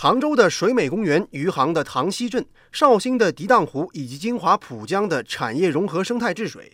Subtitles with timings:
[0.00, 6.72] 杭州的水美公园、余杭的塘溪镇、绍兴的涤荡湖以及金华浦江的产业融合生态治水，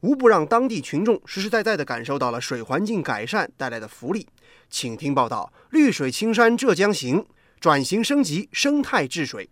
[0.00, 4.28] 无不让当地群众实实在在地感受到了水环境改善带来的福利。
[4.68, 7.24] 请听报道：绿水青山浙江行，
[7.60, 9.48] 转型升级生态治水。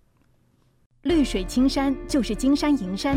[1.05, 3.17] 绿水青山就是金山银山。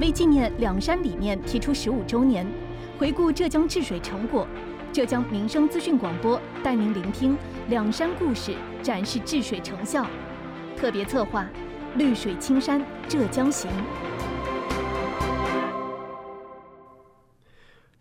[0.00, 2.46] 为纪念两山理念提出十五周年，
[2.98, 4.48] 回顾浙江治水成果。
[4.92, 7.34] 浙江民生资讯广播带您聆听
[7.70, 10.06] 两山故事，展示治水成效。
[10.76, 11.48] 特别策划：
[11.96, 13.70] 绿水青山浙江行。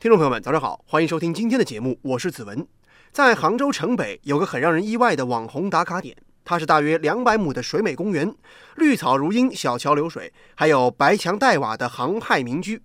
[0.01, 2.67] 听众朋友们，早上好，欢迎收听今天的节目，我是子文。
[3.13, 8.35] 在杭州城北有个很让人意外的网红打卡点，它是大约两百亩的水美公园，
[8.75, 12.81] 绿草如茵，小桥流水，还有白墙黛瓦的杭派民居。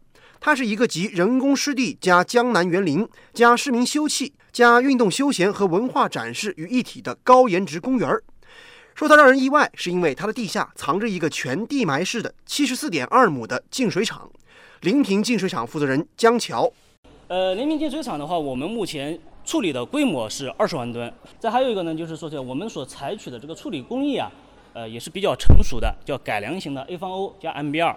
[0.46, 8.22] 它是一个集人工湿地加江南园林加市民休憩加运动休闲和文化展示于一体的高颜值公园儿。
[8.94, 14.30] 说它让人意外，是因为它的地下藏着一个全地埋式的七十四点二亩的净水厂。
[14.82, 16.72] 临平净水厂负责人江桥，
[17.26, 21.12] 呃，临平净水厂的话，我们目前处理的规模是二十万吨。
[21.40, 24.30] 再还有一个呢，就是说，我们所采取的这个处理工艺啊，
[24.74, 27.96] 呃，也是比较成熟的，叫改良型的 A 方 O 加 MBR。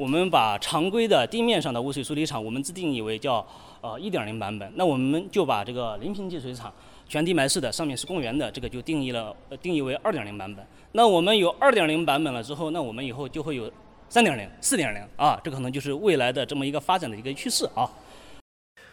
[0.00, 3.46] 我们把常规的地面上的污水处理厂，我们自定义为叫
[3.82, 4.72] 呃一点零版本。
[4.74, 6.72] 那我们就把这个临平净水厂
[7.06, 10.66] 全地埋式的，上面是公园的，这个就定义了定义为二点零版本。
[10.92, 13.70] 那我们有二点零版本了之后，那我们以后就会有
[14.08, 17.86] 三点零、四点零啊，这可能就是未来的这么一个发展的一个趋势啊。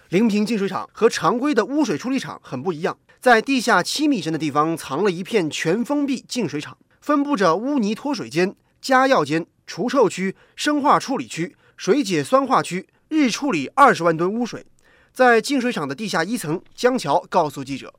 [0.09, 9.45] 临平净水厂和常规的污水处理厂很不一样，在地下七米深的地方藏了一片全封闭净水厂，分布着污泥脱水间、加药间。
[9.67, 14.65] 除臭区、生化处理区、水解酸化区，日处理二十万吨污水。
[15.11, 17.93] 在净水厂的地下一层，江桥告诉记者：“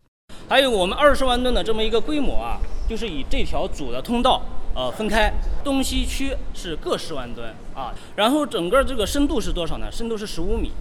[0.48, 4.42] 还有我们二十万吨的这么一个规模啊，就是以这条主的通道
[4.75, 5.30] 呃分开，
[5.62, 7.94] 东西区是各十万吨啊。
[8.16, 9.92] 然后整个这个深度是多少呢？
[9.92, 10.72] 深度是十五米。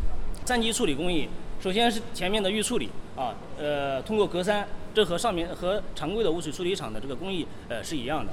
[0.46, 1.28] 三级处理工艺，
[1.60, 8.32] 首先是前面的预处理啊，呃，通过隔山，这和上面和常规的污水处理厂的这个工艺呃是一样的。”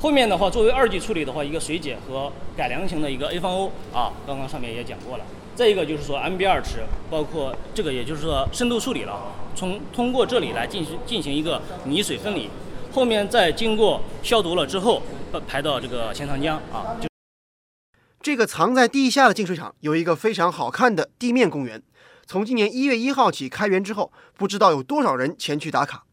[0.00, 5.24] 后面的话，作为二级处理的话，一个水解和改良型的一个 A 方 O 啊，刚刚上面也讲过了。
[5.54, 6.78] 再一个就是说 MBR 池，
[7.10, 12.48] 包括这个也就是说深度处理了，从通过这里来进行进行一个泥水分离，
[12.90, 15.02] 后面再经过消毒了之后，
[15.46, 16.96] 排到这个钱塘江啊。
[16.98, 17.06] 就
[18.22, 21.82] 这个藏在地下的净水厂有一个非常好看的地面公园，
[22.26, 26.04] 从今年一月一号起开园之后，不知道有多少人前去打卡。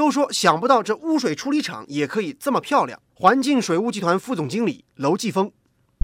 [0.00, 2.98] 都说想不到这污水处理厂也可以这么漂亮。
[3.16, 5.52] 环境水务集团副总经理娄继峰，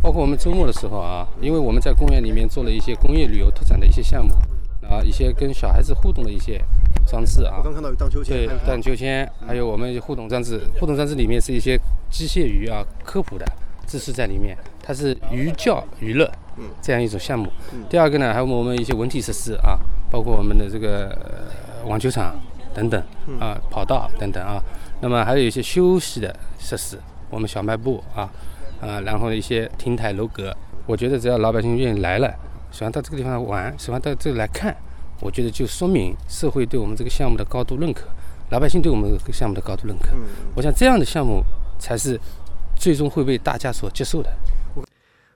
[0.02, 4.34] 包括我们周末的时候啊，因为我们在公园里面做了一些工业旅游拓展的一些项目
[4.86, 6.62] 啊，一些跟小孩子互动的一些
[7.06, 7.56] 装置啊。
[7.56, 10.60] 我刚看到有荡秋千，对，荡秋千，还有我们互动装置。
[10.78, 11.80] 互动装置里面是一些
[12.10, 13.46] 机械鱼啊科普的
[13.86, 17.50] 知识在里面，它是鱼教娱乐，嗯，这样一种项目。
[17.88, 19.78] 第二个呢，还有我们一些文体设施啊，
[20.10, 21.16] 包括我们的这个
[21.86, 22.36] 网球场。
[22.76, 23.02] 等等
[23.40, 24.62] 啊，跑道等等啊，
[25.00, 27.00] 那么还有一些休息的设施，
[27.30, 28.28] 我们小卖部啊，
[28.82, 30.54] 啊，然后一些亭台楼阁，
[30.84, 32.30] 我觉得只要老百姓愿意来了，
[32.70, 34.76] 喜欢到这个地方玩，喜欢到这里来看，
[35.22, 38.02] 我觉得就说明社会对我们这个项目的高度认可，
[38.50, 40.10] 老百姓对我们这个项目的高度认可。
[40.54, 41.42] 我想这样的项目
[41.78, 42.20] 才是
[42.76, 44.30] 最终会被大家所接受的。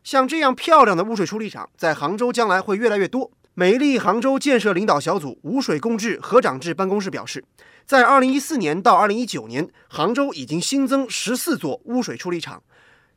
[0.04, 3.30] 像这样漂亮的污水处理厂，在杭州将来会越来越多。
[3.54, 7.44] 美丽杭州建设领导小组污水共治合长制办公室表示，
[7.84, 12.62] 在2014年到2019年，杭州已经新增14座污水处理厂，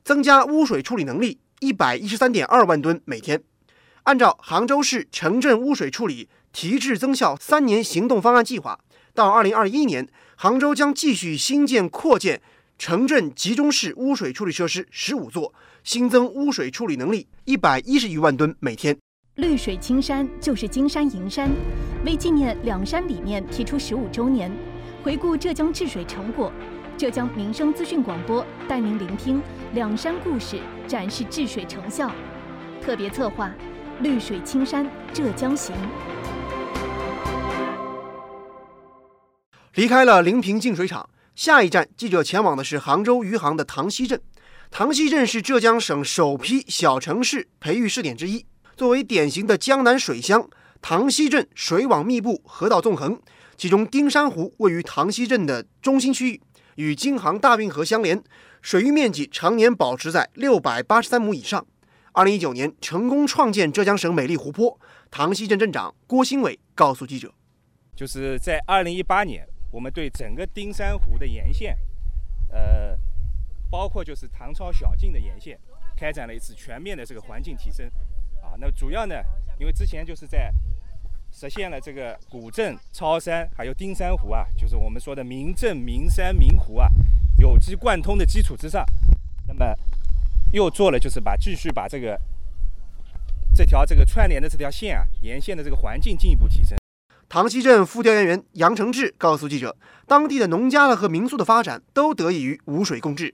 [0.04, 3.42] 增加污水处理能力113.2万吨每天。
[4.04, 8.80] 按照杭州市城镇污水处理提质增效三年行动方案计划，
[9.14, 12.42] 到2021年，杭州将继续新建扩建
[12.78, 18.98] 城镇集中式污水处理设施15座，新增污水处理能力110余万吨每天。
[19.38, 21.50] 绿水青山就是金山银山。
[22.06, 24.52] 为纪念两山理念提出十五周年，
[25.02, 26.54] 回顾浙江治水成果，
[26.96, 29.42] 浙江民生资讯广播带您聆听
[29.74, 32.12] 两山故事，展示治水成效。
[32.80, 33.52] 特别策划：
[34.02, 35.76] 绿水青山浙江行。
[39.74, 44.22] 离开了临平净水厂，下一站记者前往的是杭州余杭的塘溪镇。
[44.70, 48.46] 塘溪镇是浙江省首批小城市培育试点之一。
[48.76, 50.50] 作为典型的江南水乡，
[50.82, 53.20] 塘溪镇水网密布，河道纵横。
[53.56, 56.42] 其中，丁山湖位于塘溪镇的中心区域，
[56.76, 58.22] 与京杭大运河相连，
[58.62, 61.66] 水域面积常年保持在六百八十三亩以上。
[62.14, 64.80] 二零一九年，成功创建浙江省美丽湖泊。
[65.12, 67.32] 塘溪镇镇长郭新伟告诉记者
[67.96, 71.78] ：“就是在二零一八年，我们对整个丁山湖的沿线
[72.52, 72.98] 呃，
[73.70, 75.60] 包括就是唐超小径的沿线，
[75.96, 77.88] 开展了一次全面的这个环境提升。
[78.44, 79.16] 啊，那主要呢，
[79.58, 80.52] 因为之前就是在
[81.32, 86.88] 实现了这个古镇、超山还有丁山湖啊，就是我们说的名镇、名山、名湖啊，
[87.40, 88.86] 有机贯通的基础之上，
[89.48, 89.74] 那么
[90.52, 92.20] 又做了就是把继续把这个
[93.56, 96.78] 这条这个串联的这条线啊，沿线的这个环境进一步提升。
[97.30, 99.76] 塘溪镇副调研员杨承志告诉记者，
[100.06, 103.34] 当地的农家乐和民宿的发展都得益于无水共治。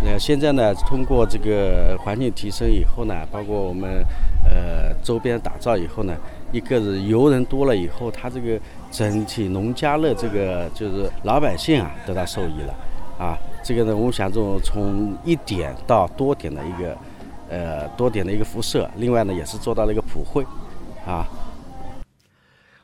[0.00, 4.04] 那，现在呢，通过这个环境提升以后呢，包括我们
[4.44, 6.16] 呃周边打造以后呢，
[6.52, 8.56] 一个是游人多了以后，它这个
[8.92, 12.74] 整体农家乐这个就是老百姓啊得到受益了，
[13.18, 16.96] 啊，这个呢，我们想从从一点到多点的一个
[17.50, 20.46] 呃多点的一个辐射，另外呢，也是做到了一个普惠，
[21.04, 21.26] 啊。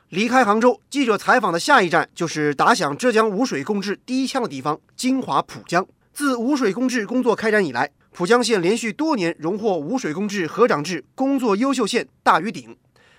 [0.09, 5.85] 离开杭州，记者采访的下一站就是打响浙江无水共治第一枪的地方——金华浦江。
[6.15, 12.73] 自无水共治工作开展以来，浦江县连续多年荣获无水共治河长制工作优秀县大于顶。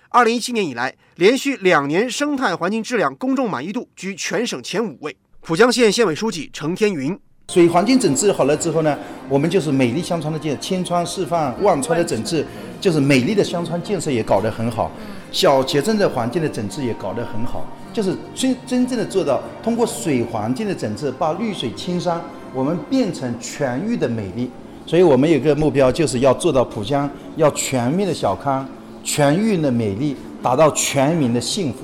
[0.09, 5.15] 二零一七年以来，连续两年生态环境质量公众满意度居全省前五位。
[5.41, 7.15] 浦江县县委书记程天云：
[7.49, 8.97] 水环境整治好了之后呢，
[9.29, 12.43] 我们就是美丽乡村的建，千川示范万川的整治，
[12.79, 14.91] 就是美丽的乡村建设也搞得很好，
[15.31, 22.21] 小街镇的环境的整治也搞得很好，就是真真正的做到通过水环境的整治，把绿水青山。
[22.53, 24.49] 我们变成全域的美丽，
[24.85, 28.67] 所以我们有个目标，就是要做到浦江要全面的小康，
[29.03, 31.79] 全域的美丽，达到全民的幸福。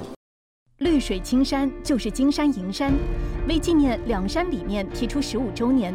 [0.78, 2.94] 绿水青山就是金山银山，
[3.48, 5.94] 为纪念两山理念提出十五周年，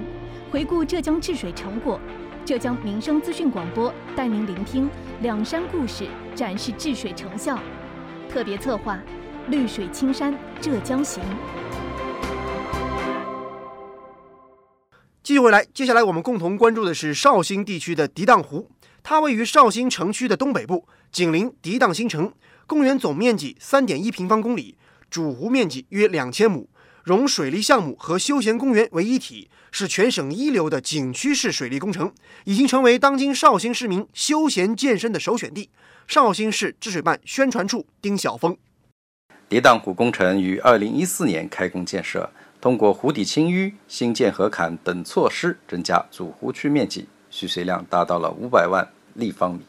[0.51, 1.99] 回顾浙江治水成果，
[2.49, 4.89] 浙江民生资讯广播带您聆听
[5.21, 7.61] 两山故事，展示治水成效。
[8.27, 8.99] 特别策划：
[9.49, 11.23] 绿水青山浙江行。
[15.23, 18.71] 继续回来，接下来我们共同关注的是绍兴地区的涤荡湖。
[19.03, 22.33] 它位于绍兴城区的东北部，紧邻涤荡新城，
[22.67, 24.79] 公园总面积三点一平方公里，
[25.11, 26.71] 主湖面积约两千亩，
[27.09, 32.13] 融水利项目和休闲公园为一体，是全省一流的景区式水利工程，
[32.45, 35.71] 已经成为当今绍兴市民休闲健身的首选地。
[36.07, 38.55] 绍兴市治水办宣传处丁晓峰：
[39.49, 42.29] 涤荡湖工程于二零一四年开工建设。
[42.61, 49.61] 通过湖底清淤、新建河坎等措施，增加主湖区面积，蓄水量达到了五百万立方米。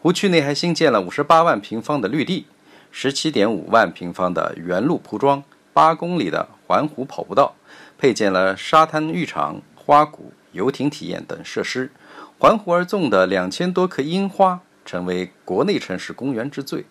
[0.00, 2.46] 湖区内还新建了五十八万平方的绿地，
[2.90, 7.54] 十七点五万平方的原路铺装，八公里的环湖跑步道，
[7.96, 11.92] 配建了沙滩浴场、花谷、游艇体验等设施。
[12.38, 16.86] 环湖而纵的两千多棵樱花，成为国内城市公园之最。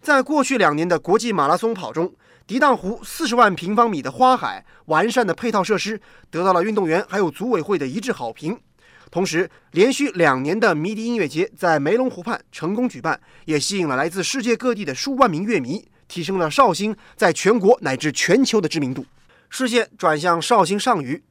[0.00, 2.12] 在过去两年的国际马拉松跑中，
[2.46, 6.00] 涤荡湖四十万平方米的花海，完善的配套设施
[6.30, 8.58] 得到了运动员还有组委会的一致好评。
[9.10, 19.04] 同时，连续两年的迷笛音乐节在梅龙湖畔成功举办，也吸引了来自世界各地的数万名乐迷，提升了绍兴在全国乃至全球的知名度。
[19.50, 21.24] 视线转向绍兴上虞，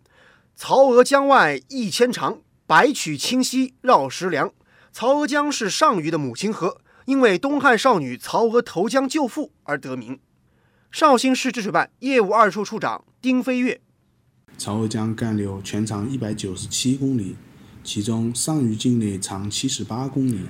[0.58, 4.52] 曹娥江外一千长，百曲清溪绕石梁。
[4.92, 10.20] 曹娥江是上虞的母亲河，因为东汉少女曹娥投江救父而得名。
[10.92, 13.80] 绍兴市治水办业务二处处长丁飞跃：
[14.58, 17.38] 曹娥江干流全长一百九十七公里，
[17.86, 20.42] 其中上虞境内长七十八公里，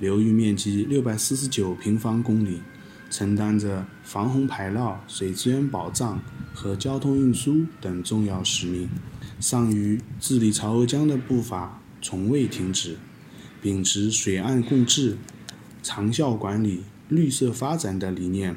[0.00, 2.60] 流域面积六百四十九平方公里，
[3.10, 6.20] 承担着防洪排涝、水资源保障
[6.54, 8.88] 和交通运输等重要使命。
[9.40, 12.98] 上虞治理曹娥江的步伐从未停止，
[13.62, 15.16] 秉持水岸共治、
[15.82, 18.56] 长效管理、绿色发展的理念。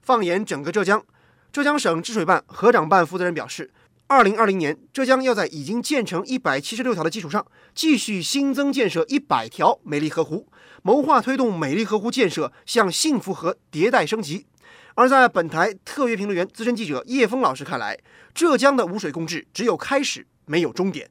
[0.00, 1.04] 放眼整个浙江，
[1.52, 3.70] 浙江省治水办河长办负责人表示，
[4.12, 10.46] 二零二零年，浙江要在已经建成一百七十六条的基础上，继续新增建设一百条美丽河湖，
[10.82, 14.44] 谋划推动美丽河湖建设向幸福河迭代升级。
[14.96, 17.98] 而在本台特约评论员、资深记者叶峰老师看来，
[18.34, 21.08] 浙江的污水共治只有开始，没有终点。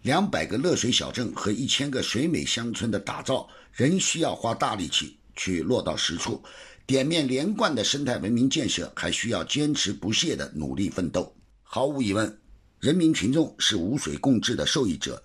[0.00, 6.42] 两百个乐水小镇和一千个水美乡村的打造，仍需要花大力气去落到实处。
[6.86, 11.30] 点面连贯的生态文明建设还需要坚持不懈的努力奋斗。
[11.74, 12.38] 毫无疑问，
[12.78, 15.20] 人民群众是无水共治的受益者，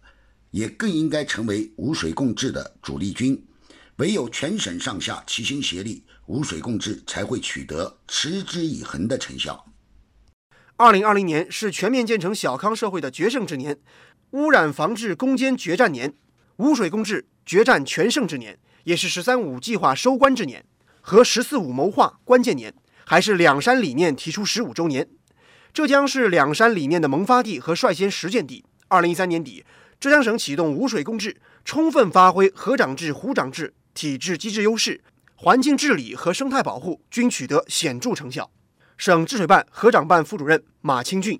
[0.49, 3.39] 也更应该成为无水共治的主力军。
[3.97, 9.63] 唯有全省上下齐心协力，无水共治才会取得持之以恒的成效。
[10.75, 13.77] 二零二零年是全面建成小康社会的决胜之年，
[14.31, 16.15] 污染防治攻坚决战年，
[16.57, 20.65] 污水共治决战全胜之年，也是“十三五”计划收官之年。
[21.01, 22.73] 和“十四五”谋划关键年，
[23.05, 25.07] 还是两山理念提出十五周年。
[25.71, 28.65] 浙江是两山理念的萌发地和率先实践地。
[28.87, 29.63] 二零一三年底，
[29.99, 35.01] 浙江省启动无水共治，充分发挥河长制、湖长制体制机制优势，
[35.35, 38.49] 环境治理和生态保护均取得显著成效。
[38.97, 41.39] 省治水办河长办副主任马清俊：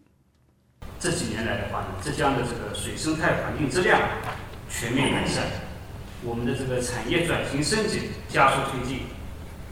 [1.00, 4.00] 这几年来的话呢，浙江的这个水生态环境质量
[4.70, 5.44] 全面改善，
[6.24, 9.00] 我们的这个产业转型升级加速推进，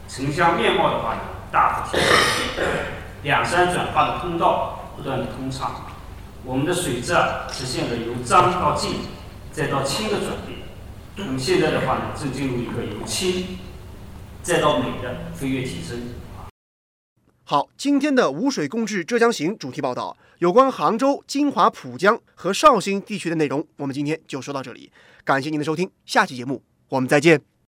[0.08, 1.20] 城乡面貌的话呢
[1.52, 2.02] 大幅提
[2.56, 2.64] 升，
[3.22, 5.86] 两山转化的通道不断的通畅，
[6.44, 9.00] 我们的水质啊实现了由脏到净
[9.50, 10.58] 再到清的转变。
[11.16, 13.58] 那么现在的话呢，正进入一个由清
[14.42, 16.14] 再到美的飞跃提升。
[17.42, 24.92] 好，今天的无水共治浙江行主题报道，有关杭州、金华、浦江和绍兴地区的内容，我们今天就说到这里。
[25.24, 27.47] 感谢您的收听，下期节目我们再见。